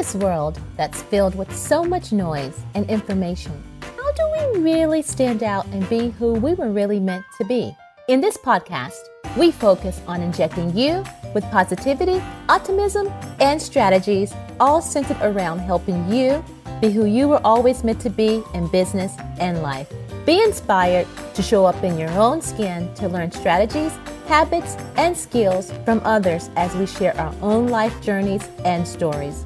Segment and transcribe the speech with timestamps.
[0.00, 5.42] this world that's filled with so much noise and information, how do we really stand
[5.42, 7.76] out and be who we were really meant to be?
[8.08, 8.96] In this podcast,
[9.36, 12.18] we focus on injecting you with positivity,
[12.48, 13.08] optimism,
[13.40, 16.42] and strategies, all centered around helping you
[16.80, 19.92] be who you were always meant to be in business and life.
[20.24, 23.92] Be inspired to show up in your own skin to learn strategies,
[24.26, 29.44] habits, and skills from others as we share our own life journeys and stories.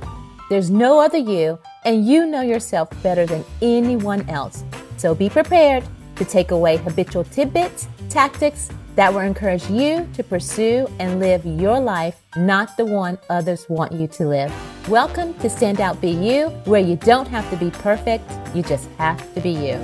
[0.51, 4.63] There's no other you, and you know yourself better than anyone else.
[4.99, 5.85] So be prepared
[6.17, 11.81] to take away habitual tidbits, tactics that will encourage you to pursue and live your
[11.81, 14.53] life, not the one others want you to live.
[14.87, 18.91] Welcome to Stand Out Be You, where you don't have to be perfect, you just
[18.99, 19.81] have to be you.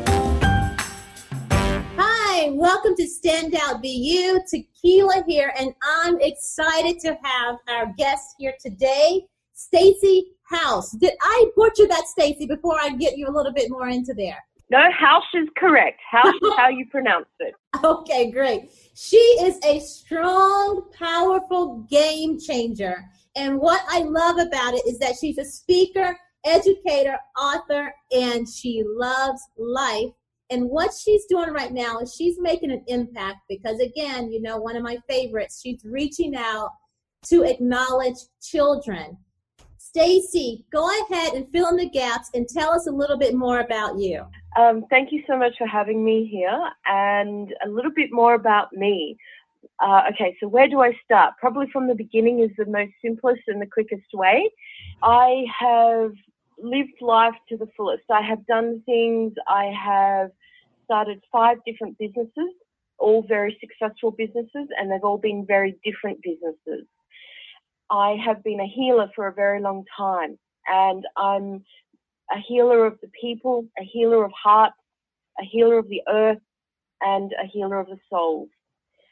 [1.96, 4.42] Hi, welcome to Stand Out Be You.
[4.46, 9.22] Tequila here, and I'm excited to have our guest here today,
[9.54, 10.92] Stacy House.
[10.92, 14.38] Did I butcher that, Stacy, before I get you a little bit more into there?
[14.70, 16.00] No, House is correct.
[16.08, 17.54] House is how you pronounce it.
[17.84, 18.70] Okay, great.
[18.94, 23.04] She is a strong, powerful game changer.
[23.36, 28.82] And what I love about it is that she's a speaker, educator, author, and she
[28.84, 30.10] loves life.
[30.50, 34.58] And what she's doing right now is she's making an impact because, again, you know,
[34.58, 36.70] one of my favorites, she's reaching out
[37.26, 39.16] to acknowledge children.
[39.90, 43.58] Stacy, go ahead and fill in the gaps and tell us a little bit more
[43.58, 44.24] about you.
[44.56, 48.72] Um, thank you so much for having me here and a little bit more about
[48.72, 49.16] me.
[49.80, 51.34] Uh, okay, so where do I start?
[51.40, 54.48] Probably from the beginning is the most simplest and the quickest way.
[55.02, 56.12] I have
[56.56, 58.04] lived life to the fullest.
[58.12, 60.30] I have done things, I have
[60.84, 62.54] started five different businesses,
[62.98, 66.86] all very successful businesses, and they've all been very different businesses.
[67.90, 71.64] I have been a healer for a very long time and I'm
[72.32, 74.76] a healer of the people, a healer of hearts,
[75.40, 76.38] a healer of the earth,
[77.00, 78.48] and a healer of the souls.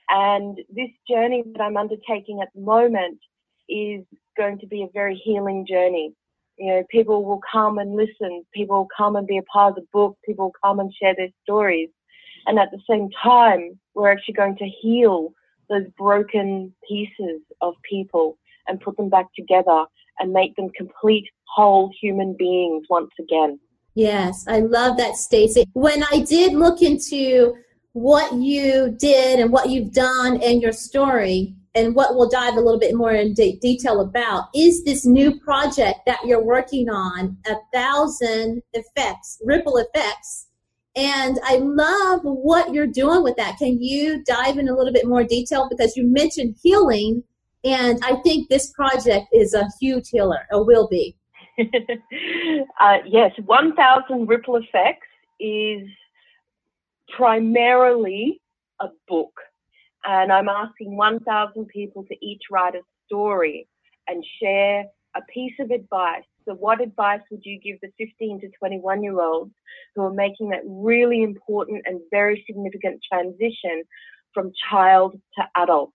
[0.09, 3.19] And this journey that I'm undertaking at the moment
[3.69, 4.05] is
[4.37, 6.15] going to be a very healing journey.
[6.57, 9.77] You know, people will come and listen, people will come and be a part of
[9.77, 11.91] the book, people will come and share their stories.
[12.47, 15.33] And at the same time, we're actually going to heal
[15.69, 19.85] those broken pieces of people and put them back together
[20.19, 23.59] and make them complete whole human beings once again.
[23.95, 25.65] Yes, I love that, Stacy.
[25.73, 27.55] When I did look into
[27.93, 32.61] what you did and what you've done and your story, and what we'll dive a
[32.61, 37.37] little bit more in de- detail about, is this new project that you're working on,
[37.47, 40.47] A Thousand Effects, Ripple Effects.
[40.97, 43.59] And I love what you're doing with that.
[43.59, 45.69] Can you dive in a little bit more detail?
[45.71, 47.23] Because you mentioned healing
[47.65, 51.17] and I think this project is a huge healer, or will be.
[52.81, 55.07] uh, yes, 1,000 Ripple Effects
[55.41, 55.89] is
[57.17, 58.41] primarily
[58.81, 59.33] a book.
[60.05, 63.67] And I'm asking 1,000 people to each write a story
[64.07, 64.85] and share
[65.17, 66.23] a piece of advice.
[66.47, 69.53] So, what advice would you give the 15 to 21 year olds
[69.95, 73.83] who are making that really important and very significant transition
[74.33, 75.93] from child to adult?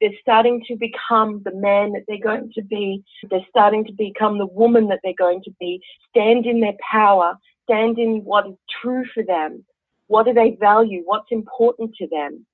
[0.00, 3.02] They're starting to become the man that they're going to be.
[3.30, 5.80] They're starting to become the woman that they're going to be.
[6.08, 7.34] Stand in their power.
[7.64, 9.64] Stand in what is true for them.
[10.06, 11.02] What do they value?
[11.04, 12.46] What's important to them?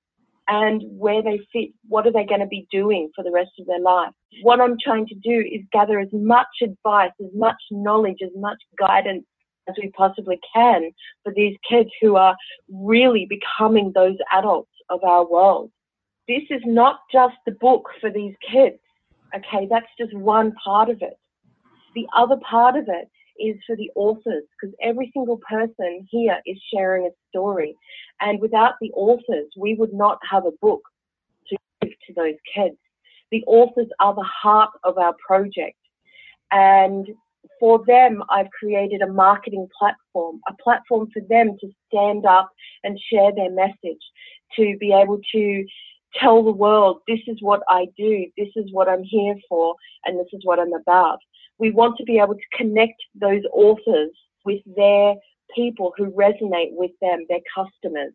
[0.49, 3.67] And where they fit, what are they going to be doing for the rest of
[3.67, 4.13] their life?
[4.43, 8.59] What I'm trying to do is gather as much advice, as much knowledge, as much
[8.79, 9.25] guidance
[9.69, 10.91] as we possibly can
[11.25, 12.37] for these kids who are
[12.71, 15.71] really becoming those adults of our world
[16.29, 18.79] this is not just the book for these kids.
[19.35, 21.19] Okay, that's just one part of it.
[21.95, 26.59] The other part of it is for the authors because every single person here is
[26.73, 27.77] sharing a story.
[28.21, 30.83] And without the authors, we would not have a book
[31.49, 32.77] to give to those kids.
[33.31, 35.77] The authors are the heart of our project.
[36.51, 37.09] And
[37.61, 42.51] for them, I've created a marketing platform, a platform for them to stand up
[42.85, 44.03] and share their message,
[44.57, 45.67] to be able to
[46.21, 49.75] tell the world this is what I do, this is what I'm here for,
[50.05, 51.19] and this is what I'm about.
[51.59, 54.11] We want to be able to connect those authors
[54.45, 55.15] with their
[55.55, 58.13] people who resonate with them, their customers.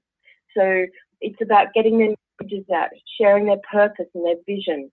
[0.55, 0.85] So
[1.21, 2.89] it's about getting their messages out,
[3.19, 4.91] sharing their purpose and their vision,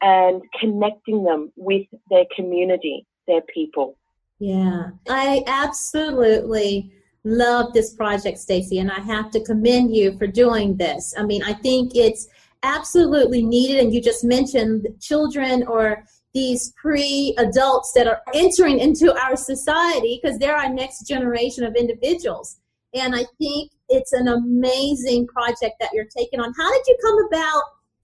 [0.00, 3.96] and connecting them with their community, their people.
[4.38, 6.92] Yeah, I absolutely
[7.24, 11.14] love this project, Stacy, and I have to commend you for doing this.
[11.16, 12.26] I mean, I think it's
[12.62, 16.04] absolutely needed, and you just mentioned children or
[16.34, 21.74] these pre adults that are entering into our society because they're our next generation of
[21.74, 22.58] individuals.
[22.94, 26.52] And I think it's an amazing project that you're taking on.
[26.58, 27.62] How did you come about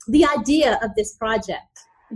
[0.08, 1.62] the idea of this project?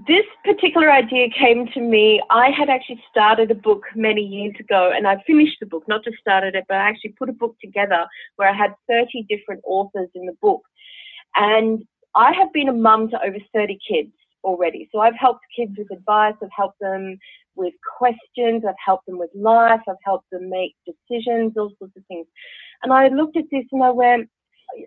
[0.07, 2.23] This particular idea came to me.
[2.31, 6.03] I had actually started a book many years ago and I finished the book, not
[6.03, 8.07] just started it, but I actually put a book together
[8.37, 10.63] where I had 30 different authors in the book.
[11.37, 14.13] And I have been a mum to over 30 kids
[14.45, 14.89] already.
[14.93, 17.19] So I've helped kids with advice, I've helped them
[17.55, 22.05] with questions, I've helped them with life, I've helped them make decisions, all sorts of
[22.07, 22.27] things.
[22.83, 24.29] And I looked at this and I went,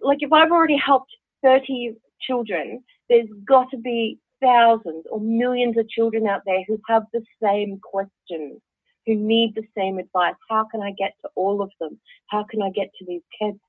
[0.01, 1.12] like, if I've already helped
[1.44, 7.04] 30 children, there's got to be thousands or millions of children out there who have
[7.13, 8.60] the same questions,
[9.06, 10.36] who need the same advice.
[10.50, 12.00] How can I get to all of them?
[12.28, 13.60] How can I get to these kids?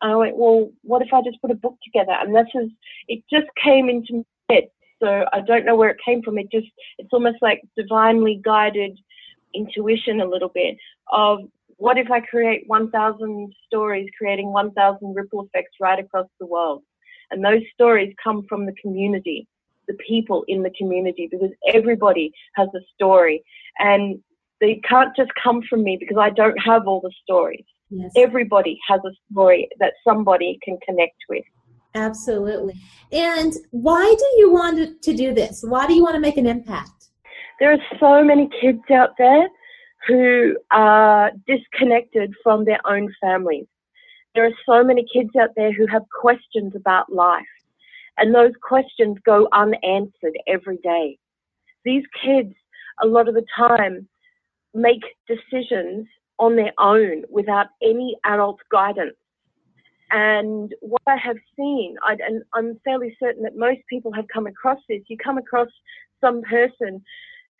[0.00, 2.12] And I went, well, what if I just put a book together?
[2.12, 2.70] And this is,
[3.08, 4.64] it just came into my head.
[5.02, 6.38] So I don't know where it came from.
[6.38, 6.68] It just,
[6.98, 8.98] it's almost like divinely guided
[9.54, 10.76] intuition a little bit
[11.12, 11.40] of
[11.76, 16.82] what if I create 1,000 stories, creating 1,000 ripple effects right across the world?
[17.30, 19.48] And those stories come from the community,
[19.88, 23.42] the people in the community, because everybody has a story.
[23.78, 24.20] And
[24.60, 27.64] they can't just come from me because I don't have all the stories.
[27.96, 28.10] Yes.
[28.16, 31.44] Everybody has a story that somebody can connect with.
[31.94, 32.74] Absolutely.
[33.12, 35.64] And why do you want to do this?
[35.66, 37.10] Why do you want to make an impact?
[37.60, 39.48] There are so many kids out there
[40.08, 43.66] who are disconnected from their own families.
[44.34, 47.44] There are so many kids out there who have questions about life,
[48.18, 51.16] and those questions go unanswered every day.
[51.84, 52.54] These kids,
[53.00, 54.08] a lot of the time,
[54.74, 56.08] make decisions
[56.38, 59.16] on their own without any adult guidance.
[60.10, 64.46] And what I have seen, I, and I'm fairly certain that most people have come
[64.46, 65.68] across this, you come across
[66.20, 67.02] some person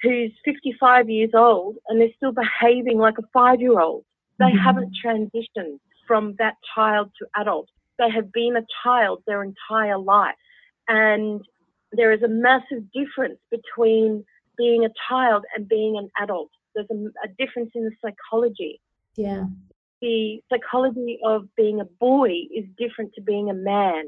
[0.03, 4.05] who's 55 years old and they're still behaving like a five year old.
[4.39, 4.59] They mm-hmm.
[4.59, 7.69] haven't transitioned from that child to adult.
[7.99, 10.35] They have been a child their entire life.
[10.89, 11.41] And
[11.93, 14.25] there is a massive difference between
[14.57, 16.95] being a child and being an adult there's a,
[17.25, 18.81] a difference in the psychology.
[19.17, 19.45] Yeah.
[20.01, 24.05] The psychology of being a boy is different to being a man.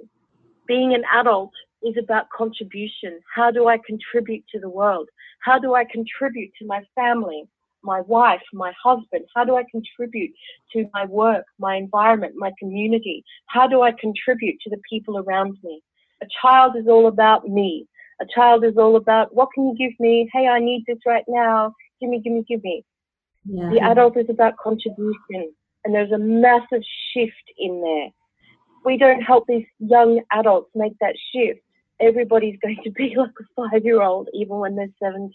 [0.66, 1.52] Being an adult
[1.82, 3.20] is about contribution.
[3.34, 5.08] How do I contribute to the world?
[5.40, 7.44] How do I contribute to my family,
[7.82, 9.24] my wife, my husband?
[9.34, 10.32] How do I contribute
[10.72, 13.24] to my work, my environment, my community?
[13.46, 15.82] How do I contribute to the people around me?
[16.22, 17.86] A child is all about me.
[18.20, 20.28] A child is all about what can you give me?
[20.32, 22.84] Hey, I need this right now gimme, gimme, gimme.
[23.44, 23.70] Yeah.
[23.70, 25.52] The adult is about contribution,
[25.84, 26.82] and there's a massive
[27.12, 28.10] shift in there.
[28.84, 31.60] We don't help these young adults make that shift.
[32.00, 35.34] Everybody's going to be like a five year old, even when they're 70.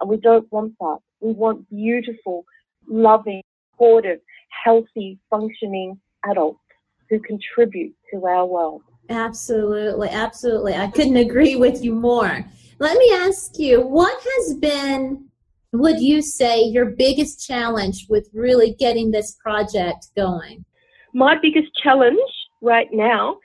[0.00, 0.98] And we don't want that.
[1.20, 2.44] We want beautiful,
[2.88, 3.42] loving,
[3.72, 4.20] supportive,
[4.64, 6.60] healthy, functioning adults
[7.08, 8.82] who contribute to our world.
[9.08, 10.74] Absolutely, absolutely.
[10.74, 12.44] I couldn't agree with you more.
[12.78, 15.29] Let me ask you, what has been
[15.72, 20.64] would you say your biggest challenge with really getting this project going?
[21.14, 22.18] My biggest challenge
[22.60, 23.38] right now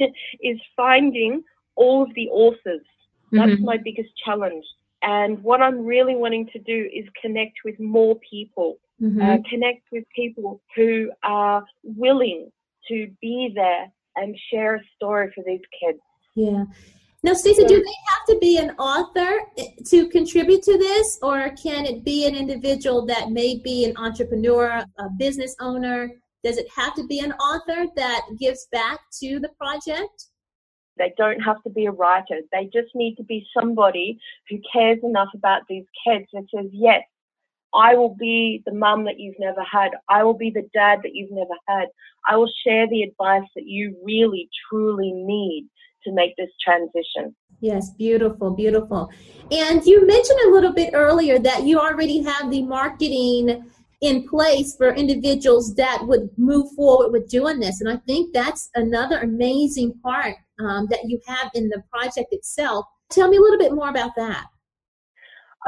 [0.40, 1.42] is finding
[1.74, 2.86] all of the authors.
[3.32, 3.64] That's mm-hmm.
[3.64, 4.64] my biggest challenge.
[5.02, 9.20] And what I'm really wanting to do is connect with more people, mm-hmm.
[9.20, 12.50] uh, connect with people who are willing
[12.88, 13.86] to be there
[14.16, 15.98] and share a story for these kids.
[16.34, 16.64] Yeah.
[17.22, 19.40] Now, Stacey, do they have to be an author
[19.86, 24.84] to contribute to this, or can it be an individual that may be an entrepreneur,
[24.98, 26.10] a business owner?
[26.44, 30.26] Does it have to be an author that gives back to the project?
[30.98, 32.40] They don't have to be a writer.
[32.52, 34.18] They just need to be somebody
[34.48, 37.02] who cares enough about these kids and says, yes,
[37.74, 39.90] I will be the mum that you've never had.
[40.08, 41.88] I will be the dad that you've never had.
[42.28, 45.68] I will share the advice that you really, truly need
[46.06, 47.34] to make this transition.
[47.60, 49.10] Yes, beautiful, beautiful.
[49.50, 53.70] And you mentioned a little bit earlier that you already have the marketing
[54.02, 57.80] in place for individuals that would move forward with doing this.
[57.80, 62.84] And I think that's another amazing part um, that you have in the project itself.
[63.10, 64.46] Tell me a little bit more about that.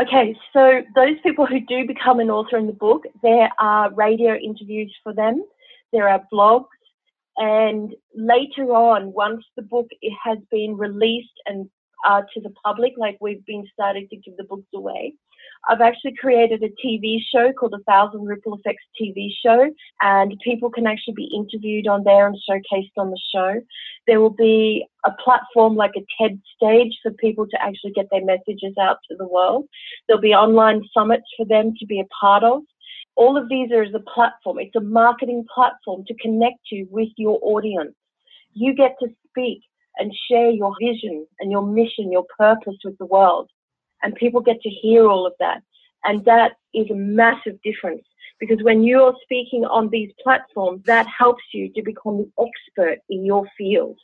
[0.01, 4.35] Okay, so those people who do become an author in the book, there are radio
[4.37, 5.43] interviews for them,
[5.93, 6.67] there are blogs,
[7.39, 9.89] and later on, once the book
[10.25, 11.69] has been released and
[12.07, 15.15] uh, to the public, like we've been starting to give the books away,
[15.69, 20.71] I've actually created a TV show called A Thousand Ripple Effects TV show, and people
[20.71, 23.61] can actually be interviewed on there and showcased on the show.
[24.07, 28.25] There will be a platform like a TED stage for people to actually get their
[28.25, 29.67] messages out to the world.
[30.07, 32.63] There'll be online summits for them to be a part of.
[33.19, 34.61] All of these are as a platform.
[34.61, 37.97] It's a marketing platform to connect you with your audience.
[38.55, 39.63] You get to speak
[39.97, 43.51] and share your vision and your mission, your purpose with the world.
[44.05, 45.63] And people get to hear all of that.
[46.05, 48.05] And that is a massive difference
[48.39, 53.27] because when you're speaking on these platforms, that helps you to become the expert in
[53.27, 53.99] your field.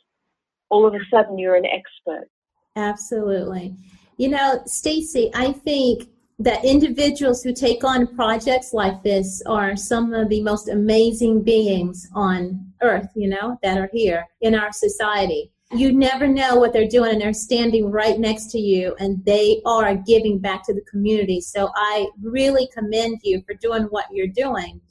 [0.69, 2.27] All of a sudden, you're an expert.
[2.75, 3.77] Absolutely.
[4.17, 10.13] You know, Stacy, I think that individuals who take on projects like this are some
[10.13, 15.51] of the most amazing beings on earth, you know, that are here in our society.
[15.71, 19.61] You never know what they're doing and they're standing right next to you and they
[19.65, 21.41] are giving back to the community.
[21.41, 24.81] So i really commend you for doing what you're doing.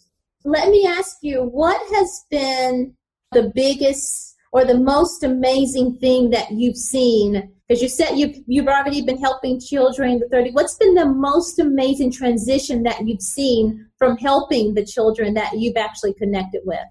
[0.45, 2.95] Let me ask you what has been
[3.33, 8.69] the biggest or the most amazing thing that you've seen because you said you've, you've
[8.69, 13.87] already been helping children the 30 what's been the most amazing transition that you've seen
[13.99, 16.85] from helping the children that you've actually connected with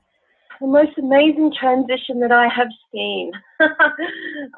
[0.63, 3.33] the most amazing transition that I have seen.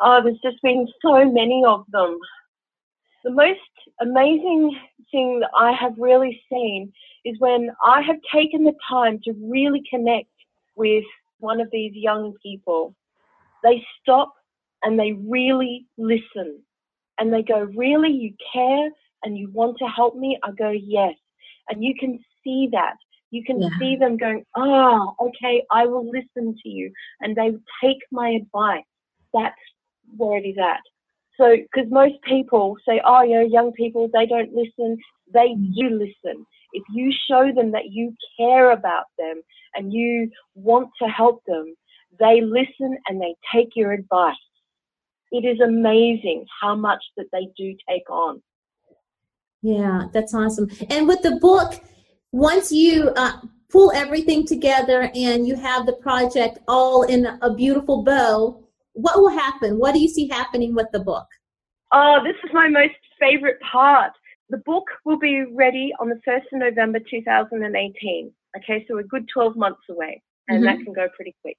[0.02, 2.20] oh, there's just been so many of them.
[3.24, 3.60] The most
[4.00, 4.78] amazing
[5.12, 6.94] thing that I have really seen
[7.26, 10.30] is when I have taken the time to really connect
[10.76, 11.04] with
[11.40, 12.94] one of these young people.
[13.64, 14.32] They stop
[14.86, 16.62] and they really listen.
[17.20, 18.90] And they go, Really, you care
[19.24, 20.40] and you want to help me?
[20.44, 21.16] I go, Yes.
[21.70, 22.96] And you can see that
[23.36, 23.70] you can yeah.
[23.80, 26.92] see them going, oh, okay, I will listen to you.
[27.20, 27.52] And they
[27.84, 28.86] take my advice.
[29.34, 29.56] That's
[30.16, 30.80] where it is at.
[31.38, 34.98] So, because most people say, oh, you know, young people, they don't listen.
[35.34, 35.74] They mm.
[35.76, 36.46] do listen.
[36.72, 39.42] If you show them that you care about them
[39.74, 41.76] and you want to help them,
[42.18, 44.36] they listen and they take your advice.
[45.36, 48.42] It is amazing how much that they do take on.
[49.62, 50.70] Yeah, that's awesome.
[50.90, 51.74] And with the book,
[52.32, 53.34] once you uh,
[53.70, 58.64] pull everything together and you have the project all in a beautiful bow,
[58.94, 59.78] what will happen?
[59.78, 61.28] What do you see happening with the book?
[61.92, 64.14] Oh, this is my most favorite part.
[64.50, 68.32] The book will be ready on the 1st of November 2018.
[68.58, 70.78] Okay, so a good 12 months away, and mm-hmm.
[70.78, 71.58] that can go pretty quick.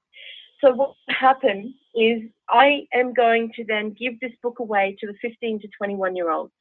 [0.60, 5.06] So what will happen is I am going to then give this book away to
[5.06, 6.52] the 15 to 21 year olds.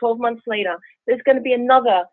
[0.00, 2.04] 12 months later, there's going to be another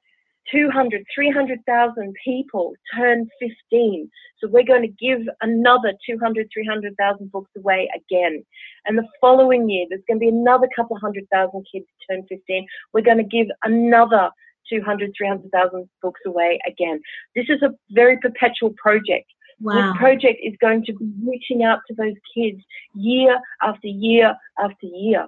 [0.52, 4.10] 200, 300,000 people turn 15.
[4.40, 8.44] So we're going to give another 200, 300,000 books away again.
[8.86, 12.68] And the following year, there's going to be another couple hundred thousand kids turn 15.
[12.94, 14.30] We're going to give another
[14.70, 17.02] 200, 300,000 books away again.
[17.36, 19.26] This is a very perpetual project.
[19.62, 19.76] Wow.
[19.76, 22.62] This project is going to be reaching out to those kids
[22.96, 25.28] year after year after year.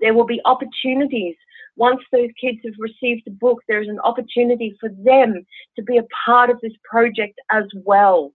[0.00, 1.34] There will be opportunities
[1.78, 5.46] once those kids have received the book, there is an opportunity for them
[5.76, 8.32] to be a part of this project as well.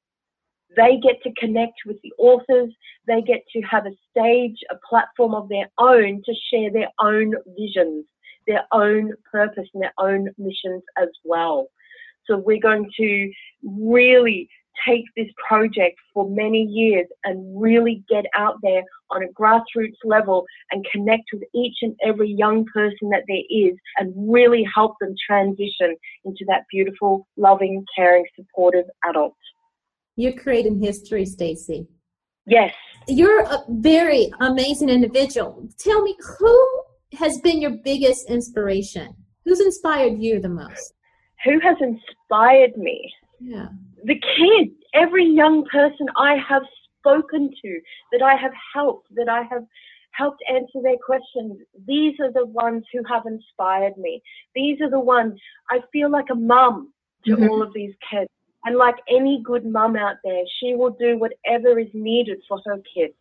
[0.78, 2.74] They get to connect with the authors.
[3.06, 7.34] They get to have a stage, a platform of their own to share their own
[7.60, 8.06] visions,
[8.48, 11.68] their own purpose, and their own missions as well.
[12.26, 14.50] So we're going to really
[14.88, 20.46] take this project for many years and really get out there on a grassroots level
[20.72, 25.14] and connect with each and every young person that there is and really help them
[25.26, 29.36] transition into that beautiful, loving, caring, supportive adult.
[30.16, 31.88] You're creating history, Stacy.
[32.46, 32.74] Yes.
[33.08, 35.68] You're a very amazing individual.
[35.78, 36.84] Tell me, who
[37.18, 39.16] has been your biggest inspiration?
[39.46, 40.94] Who's inspired you the most?
[41.46, 43.12] Who has inspired me?
[43.40, 43.68] Yeah
[44.04, 46.64] the kids, every young person I have
[47.00, 47.80] spoken to,
[48.12, 49.66] that I have helped, that I have
[50.12, 51.58] helped answer their questions,
[51.88, 54.22] these are the ones who have inspired me.
[54.56, 56.94] These are the ones I feel like a mum
[57.26, 57.50] to mm-hmm.
[57.50, 58.30] all of these kids.
[58.66, 62.78] And like any good mum out there, she will do whatever is needed for her
[62.96, 63.14] kids.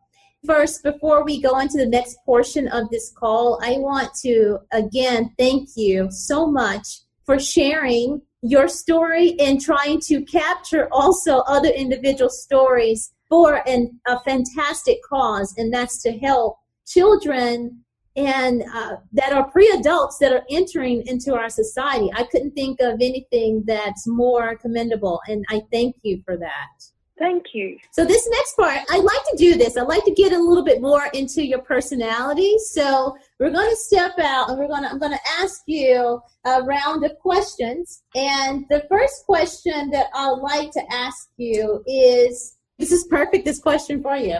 [0.46, 5.34] First, before we go into the next portion of this call, I want to again
[5.38, 12.29] thank you so much for sharing your story and trying to capture also other individual
[12.29, 17.84] stories for an, a fantastic cause, and that's to help children
[18.15, 22.10] and uh, that are pre-adults that are entering into our society.
[22.15, 26.84] I couldn't think of anything that's more commendable, and I thank you for that.
[27.20, 27.78] Thank you.
[27.92, 29.76] So this next part, I like to do this.
[29.76, 32.58] I like to get a little bit more into your personality.
[32.72, 36.22] So we're going to step out and we're going to I'm going to ask you
[36.46, 38.04] a round of questions.
[38.16, 43.60] And the first question that I'd like to ask you is this is perfect this
[43.60, 44.38] question for you.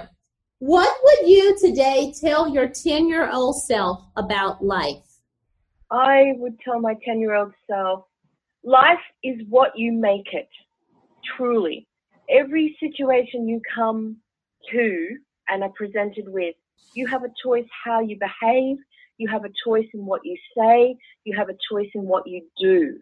[0.60, 5.04] What would you today tell your 10-year-old self about life?
[5.92, 8.06] I would tell my 10-year-old self,
[8.64, 10.48] life is what you make it.
[11.36, 11.89] Truly
[12.30, 14.18] every situation you come
[14.72, 15.18] to
[15.48, 16.56] and are presented with,
[16.94, 18.78] you have a choice how you behave,
[19.18, 20.96] you have a choice in what you say,
[21.26, 23.00] you have a choice in what you do.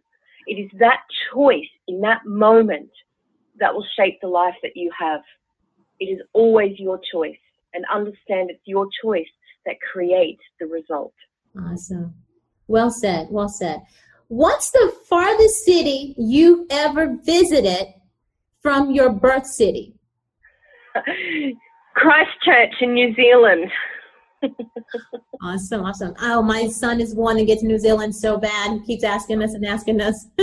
[0.47, 1.01] It is that
[1.33, 2.89] choice in that moment
[3.59, 5.21] that will shape the life that you have.
[5.99, 7.37] It is always your choice
[7.73, 9.27] and understand it's your choice
[9.65, 11.13] that creates the result.
[11.59, 12.13] Awesome.
[12.67, 13.27] Well said.
[13.29, 13.81] Well said.
[14.29, 17.87] What's the farthest city you've ever visited
[18.61, 19.93] from your birth city?
[21.95, 23.71] Christchurch in New Zealand.
[25.41, 26.13] awesome, awesome.
[26.21, 28.71] Oh, my son is wanting to get to New Zealand so bad.
[28.71, 30.27] He keeps asking us and asking us.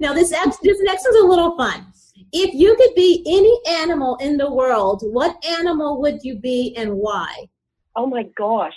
[0.00, 0.30] now, this
[0.62, 1.86] this next one's a little fun.
[2.32, 6.94] If you could be any animal in the world, what animal would you be and
[6.94, 7.46] why?
[7.94, 8.76] Oh my gosh.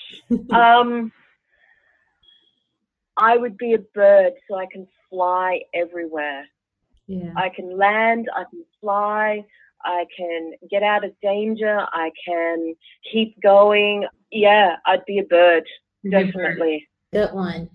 [0.52, 1.12] um,
[3.18, 6.46] I would be a bird so I can fly everywhere.
[7.10, 7.34] Yeah.
[7.36, 9.44] I can land, I can fly,
[9.84, 12.76] I can get out of danger, I can
[13.12, 14.08] keep going.
[14.32, 15.64] Yeah, I'd be a bird,
[16.08, 16.88] definitely.
[17.12, 17.68] Good one.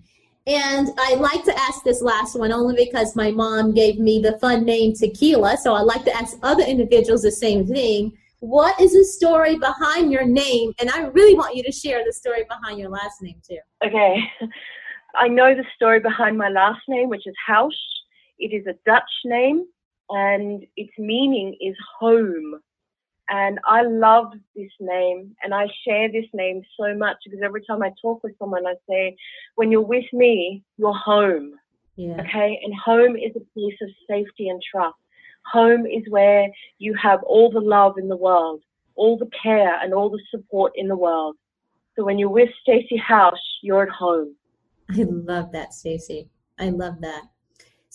[0.47, 4.39] And I like to ask this last one only because my mom gave me the
[4.39, 5.57] fun name Tequila.
[5.57, 8.13] So I like to ask other individuals the same thing.
[8.39, 10.71] What is the story behind your name?
[10.79, 13.57] And I really want you to share the story behind your last name too.
[13.85, 14.23] Okay.
[15.15, 17.73] I know the story behind my last name, which is Hausch.
[18.39, 19.65] It is a Dutch name
[20.09, 22.59] and its meaning is home.
[23.27, 27.81] And I love this name and I share this name so much because every time
[27.81, 29.15] I talk with someone, I say,
[29.55, 31.53] when you're with me, you're home.
[31.95, 32.21] Yeah.
[32.21, 32.59] Okay.
[32.63, 34.95] And home is a place of safety and trust.
[35.51, 38.61] Home is where you have all the love in the world,
[38.95, 41.35] all the care and all the support in the world.
[41.95, 44.35] So when you're with Stacey House, you're at home.
[44.89, 46.29] I love that, Stacey.
[46.59, 47.23] I love that.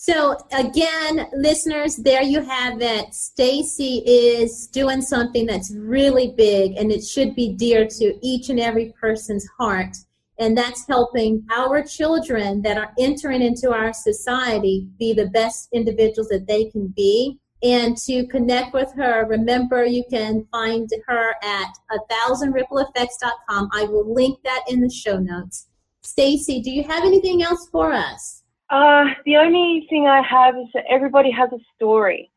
[0.03, 3.13] So again, listeners, there you have it.
[3.13, 8.59] Stacy is doing something that's really big and it should be dear to each and
[8.59, 9.95] every person's heart.
[10.39, 16.29] And that's helping our children that are entering into our society be the best individuals
[16.29, 17.39] that they can be.
[17.61, 23.69] And to connect with her, remember you can find her at a thousandrippleeffects.com.
[23.71, 25.67] I will link that in the show notes.
[26.01, 28.40] Stacy, do you have anything else for us?
[28.71, 32.31] Uh, the only thing I have is that everybody has a story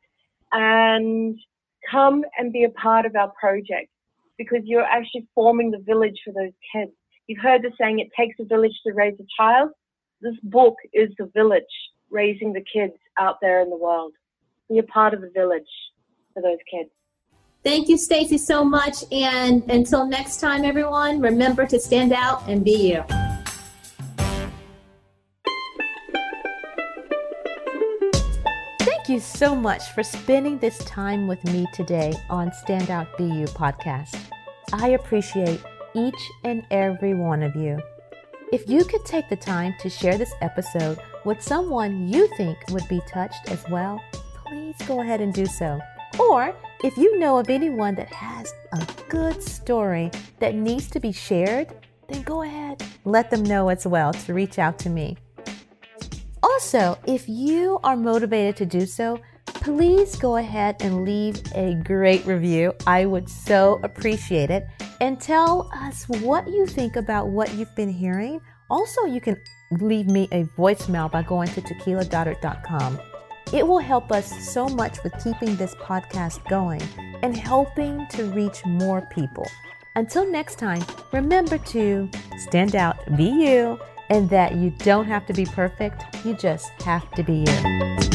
[0.50, 1.38] and
[1.88, 3.88] come and be a part of our project
[4.36, 6.90] because you're actually forming the village for those kids.
[7.28, 9.70] You've heard the saying, it takes a village to raise a child.
[10.20, 11.62] This book is the village
[12.10, 14.12] raising the kids out there in the world.
[14.68, 15.62] Be a part of the village
[16.32, 16.90] for those kids.
[17.62, 19.04] Thank you, Stacey, so much.
[19.12, 23.23] And until next time, everyone, remember to stand out and be you.
[29.14, 34.18] You so much for spending this time with me today on Standout Be You podcast.
[34.72, 35.62] I appreciate
[35.94, 37.80] each and every one of you.
[38.52, 42.88] If you could take the time to share this episode with someone you think would
[42.88, 44.02] be touched as well,
[44.34, 45.78] please go ahead and do so.
[46.18, 51.12] Or if you know of anyone that has a good story that needs to be
[51.12, 51.68] shared,
[52.08, 55.16] then go ahead, let them know as well to reach out to me.
[56.54, 62.24] Also, if you are motivated to do so, please go ahead and leave a great
[62.26, 62.72] review.
[62.86, 64.64] I would so appreciate it.
[65.00, 68.40] And tell us what you think about what you've been hearing.
[68.70, 69.36] Also, you can
[69.80, 73.00] leave me a voicemail by going to tequilagoddard.com.
[73.52, 76.82] It will help us so much with keeping this podcast going
[77.24, 79.46] and helping to reach more people.
[79.96, 83.76] Until next time, remember to stand out, be you,
[84.10, 88.13] and that you don't have to be perfect, you just have to be you.